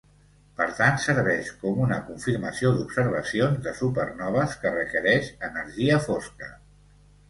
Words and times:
Per 0.61 0.65
tant, 0.79 0.95
serveix 1.03 1.51
com 1.65 1.83
una 1.89 1.99
confirmació 2.09 2.73
d'observacions 2.79 3.63
de 3.69 3.77
supernoves, 3.83 4.59
que 4.67 4.77
requereix 4.83 5.35
energia 5.53 6.05
fosca. 6.13 6.57